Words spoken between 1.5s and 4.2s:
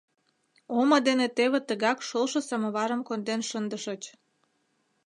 тыгак шолшо самоварым конден шындышыч.